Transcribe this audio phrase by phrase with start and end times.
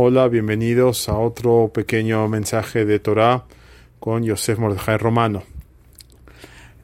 [0.00, 3.46] Hola, bienvenidos a otro pequeño mensaje de Torah
[3.98, 5.42] con Yosef Mordejai Romano.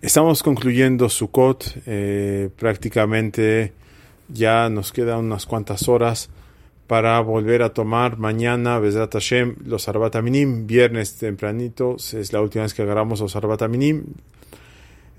[0.02, 3.72] Estamos concluyendo Sukkot, eh, prácticamente
[4.28, 6.28] ya nos quedan unas cuantas horas
[6.88, 12.64] para volver a tomar mañana, Bezrat Hashem, los Arbat Aminim, viernes tempranito, es la última
[12.64, 14.06] vez que agarramos los Arbat Aminim.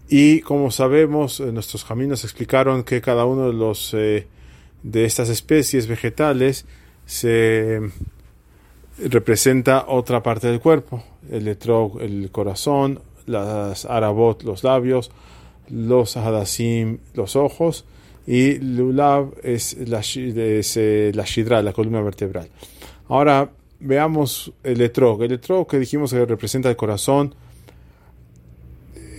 [0.10, 4.28] Y como sabemos, eh, nuestros caminos explicaron que cada uno de los eh,
[4.84, 6.66] de estas especies vegetales
[7.06, 7.82] se
[8.98, 15.12] representa otra parte del cuerpo, el etrog, el corazón, las arabot, los labios,
[15.70, 17.86] los hadasim, los ojos,
[18.28, 22.50] y lulav es la, es, eh, la shidra, la columna vertebral.
[23.08, 25.22] Ahora veamos el etrog.
[25.24, 27.36] El etrog que dijimos que representa el corazón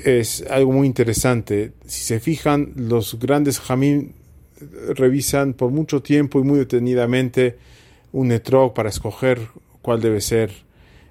[0.04, 1.72] es algo muy interesante.
[1.86, 4.14] Si se fijan, los grandes jamín
[4.94, 7.56] revisan por mucho tiempo y muy detenidamente
[8.12, 9.40] un etrog para escoger
[9.82, 10.50] cuál debe ser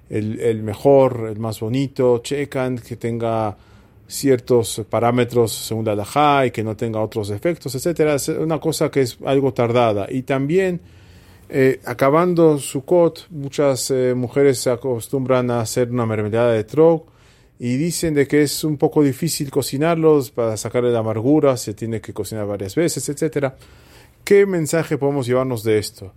[0.08, 3.56] el, mejor, el más bonito, checan que tenga
[4.06, 8.90] ciertos parámetros según la laja y que no tenga otros defectos, etcétera, es una cosa
[8.90, 10.06] que es algo tardada.
[10.08, 10.80] Y también,
[11.48, 17.04] eh, acabando su cot, muchas eh, mujeres se acostumbran a hacer una mermelada de trog
[17.58, 22.00] y dicen de que es un poco difícil cocinarlos para sacarle la amargura, se tiene
[22.00, 23.56] que cocinar varias veces, etcétera.
[24.24, 26.12] ¿Qué mensaje podemos llevarnos de esto?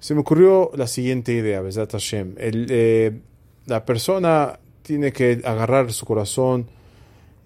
[0.00, 2.34] Se me ocurrió la siguiente idea, Besat Hashem.
[2.38, 3.18] Eh,
[3.66, 6.66] la persona tiene que agarrar su corazón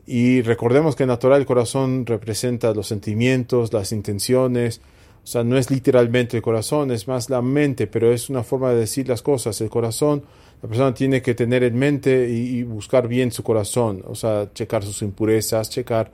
[0.07, 4.81] y recordemos que en natural el corazón representa los sentimientos, las intenciones,
[5.25, 8.71] o sea, no es literalmente el corazón, es más la mente, pero es una forma
[8.71, 9.61] de decir las cosas.
[9.61, 10.25] El corazón,
[10.63, 14.85] la persona tiene que tener en mente y, buscar bien su corazón, o sea, checar
[14.85, 16.13] sus impurezas, checar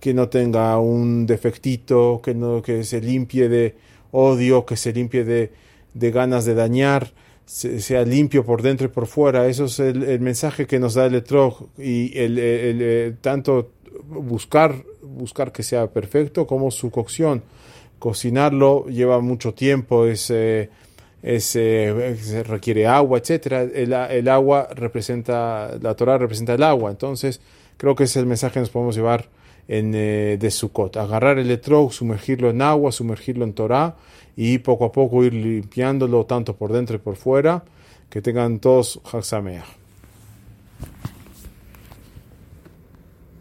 [0.00, 3.76] que no tenga un defectito, que no que se limpie de
[4.10, 5.52] odio, que se limpie de,
[5.92, 7.12] de ganas de dañar,
[7.46, 9.46] sea limpio por dentro y por fuera.
[9.48, 13.72] Eso es el, mensaje que nos da el etrog y el, el, tanto
[14.06, 17.42] buscar, buscar que sea perfecto como su cocción.
[17.98, 20.70] Cocinarlo lleva mucho tiempo, es, eh,
[21.24, 23.62] eh, requiere agua, etcétera.
[23.62, 26.90] El, agua representa, la Torah representa el agua.
[26.90, 27.40] Entonces,
[27.78, 29.28] creo que ese es el mensaje que nos podemos llevar
[29.66, 30.98] en, eh, de Sukkot.
[30.98, 33.96] Agarrar el etrog, sumergirlo en agua, sumergirlo en Torah
[34.36, 37.64] y poco a poco ir limpiándolo tanto por dentro y por fuera.
[38.10, 39.83] Que tengan todos Haxameah.